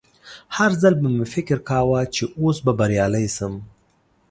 [0.57, 3.53] هر ځل به مې فکر کاوه چې اوس به بریالی شم